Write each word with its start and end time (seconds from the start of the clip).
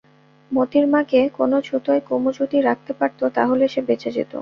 মোতির 0.51 0.85
মাকে 0.87 1.19
কোনো 1.37 1.57
ছুতোয় 1.61 2.01
কুমু 2.07 2.29
যদি 2.39 2.57
রাখতে 2.61 2.91
পারত 2.99 3.19
তা 3.35 3.43
হলে 3.45 3.65
সে 3.67 3.79
বেঁচে 3.87 4.09
যেত। 4.11 4.33